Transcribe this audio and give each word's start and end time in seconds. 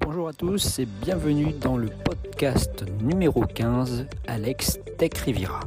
Bonjour 0.00 0.28
à 0.28 0.32
tous 0.32 0.78
et 0.78 0.86
bienvenue 0.86 1.52
dans 1.60 1.76
le 1.76 1.88
podcast 1.88 2.84
numéro 3.02 3.42
15 3.44 4.06
Alex 4.26 4.78
Tech 4.96 5.12
Riviera. 5.24 5.60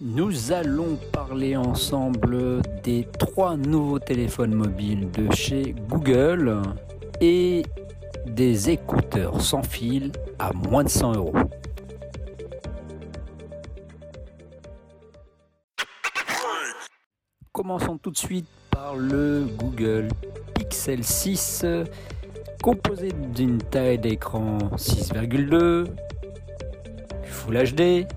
Nous 0.00 0.52
allons 0.52 0.98
parler 1.12 1.56
ensemble 1.56 2.60
des 2.82 3.08
trois 3.18 3.56
nouveaux 3.56 3.98
téléphones 3.98 4.54
mobiles 4.54 5.10
de 5.10 5.32
chez 5.32 5.74
Google 5.88 6.60
et 7.20 7.62
des 8.26 8.70
écouteurs 8.70 9.40
sans 9.40 9.62
fil 9.62 10.12
à 10.38 10.52
moins 10.52 10.84
de 10.84 10.88
100 10.90 11.14
euros. 11.14 11.34
Commençons 17.54 17.98
tout 17.98 18.10
de 18.10 18.18
suite 18.18 18.48
par 18.68 18.96
le 18.96 19.46
Google 19.58 20.08
Pixel 20.54 21.04
6, 21.04 21.64
composé 22.60 23.10
d'une 23.32 23.58
taille 23.58 23.96
d'écran 23.96 24.58
6,2, 24.76 25.86
Full 27.22 27.56
HD, 27.56 28.08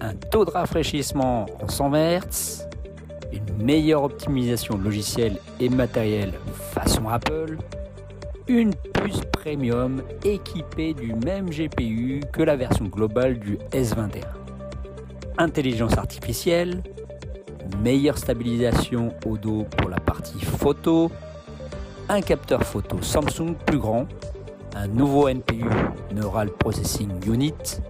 un 0.00 0.14
taux 0.14 0.46
de 0.46 0.50
rafraîchissement 0.50 1.44
en 1.62 1.68
100 1.68 1.90
Hz, 1.90 2.68
une 3.34 3.62
meilleure 3.62 4.04
optimisation 4.04 4.78
logicielle 4.78 5.36
et 5.60 5.68
matérielle 5.68 6.32
façon 6.72 7.10
Apple, 7.10 7.58
une 8.48 8.74
puce 8.94 9.20
premium 9.30 10.00
équipée 10.24 10.94
du 10.94 11.12
même 11.12 11.50
GPU 11.50 12.22
que 12.32 12.42
la 12.42 12.56
version 12.56 12.86
globale 12.86 13.38
du 13.38 13.58
S21. 13.72 14.24
Intelligence 15.36 15.98
artificielle, 15.98 16.82
meilleure 17.82 18.18
stabilisation 18.18 19.12
au 19.26 19.36
dos 19.36 19.64
pour 19.76 19.88
la 19.88 19.98
partie 20.00 20.40
photo, 20.44 21.10
un 22.08 22.20
capteur 22.20 22.62
photo 22.64 23.00
Samsung 23.02 23.54
plus 23.66 23.78
grand, 23.78 24.06
un 24.74 24.88
nouveau 24.88 25.28
NPU 25.28 25.64
Neural 26.14 26.50
Processing 26.50 27.10
Unit, 27.26 27.80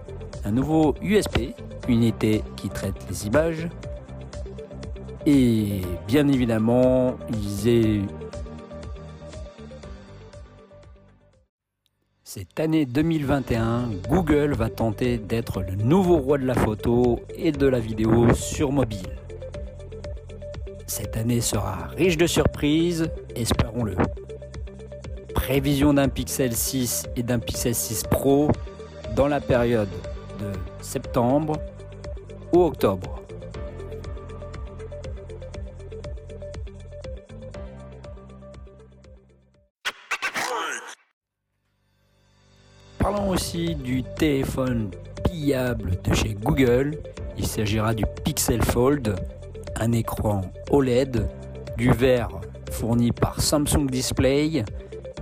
un 0.45 0.51
nouveau 0.51 0.95
USB, 1.01 1.53
unité 1.87 2.43
qui 2.55 2.69
traite 2.69 2.95
les 3.09 3.27
images, 3.27 3.67
et 5.25 5.81
bien 6.07 6.27
évidemment, 6.27 7.15
ils 7.29 8.05
Cette 12.23 12.59
année 12.59 12.85
2021, 12.85 13.89
Google 14.09 14.53
va 14.53 14.69
tenter 14.69 15.17
d'être 15.17 15.61
le 15.61 15.75
nouveau 15.75 16.17
roi 16.17 16.37
de 16.37 16.45
la 16.45 16.53
photo 16.53 17.19
et 17.35 17.51
de 17.51 17.65
la 17.67 17.79
vidéo 17.79 18.33
sur 18.33 18.71
mobile. 18.71 19.26
Cette 20.87 21.17
année 21.17 21.41
sera 21.41 21.89
riche 21.97 22.15
de 22.15 22.25
surprises, 22.25 23.11
espérons-le. 23.35 23.97
Prévision 25.35 25.93
d'un 25.93 26.07
Pixel 26.07 26.55
6 26.55 27.07
et 27.17 27.23
d'un 27.23 27.39
Pixel 27.39 27.75
6 27.75 28.03
Pro 28.09 28.49
dans 29.13 29.27
la 29.27 29.41
période 29.41 29.89
de 30.39 30.51
septembre 30.81 31.59
ou 32.53 32.63
octobre. 32.63 33.21
Parlons 42.97 43.29
aussi 43.29 43.75
du 43.75 44.03
téléphone 44.03 44.91
pillable 45.25 46.01
de 46.01 46.13
chez 46.13 46.33
Google. 46.33 46.97
Il 47.37 47.45
s'agira 47.45 47.93
du 47.93 48.05
Pixel 48.23 48.63
Fold 48.63 49.15
un 49.79 49.91
écran 49.91 50.41
OLED, 50.69 51.27
du 51.77 51.91
verre 51.91 52.29
fourni 52.71 53.11
par 53.11 53.39
Samsung 53.39 53.87
Display, 53.89 54.63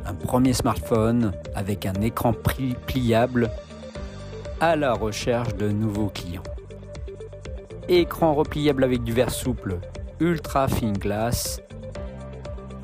un 0.05 0.13
premier 0.13 0.53
smartphone 0.53 1.33
avec 1.53 1.85
un 1.85 1.93
écran 2.01 2.33
pliable 2.85 3.49
à 4.59 4.75
la 4.75 4.93
recherche 4.93 5.55
de 5.55 5.69
nouveaux 5.69 6.09
clients. 6.09 6.43
Écran 7.87 8.33
repliable 8.33 8.83
avec 8.83 9.03
du 9.03 9.13
verre 9.13 9.31
souple 9.31 9.79
Ultra 10.19 10.67
Thin 10.67 10.93
Glass, 10.93 11.61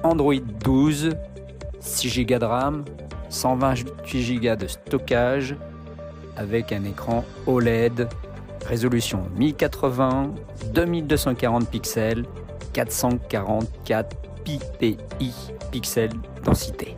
Android 0.04 0.36
12, 0.64 1.12
6 1.80 2.26
Go 2.26 2.38
de 2.38 2.46
RAM, 2.46 2.86
128 3.30 4.40
Go 4.40 4.56
de 4.56 4.68
stockage 4.68 5.56
avec 6.36 6.72
un 6.72 6.84
écran 6.84 7.24
OLED 7.48 8.08
Résolution 8.66 9.24
1080, 9.38 10.34
2240 10.74 11.70
pixels, 11.70 12.26
444 12.74 14.16
ppi 14.44 15.00
pixels 15.72 16.12
densité. 16.44 16.96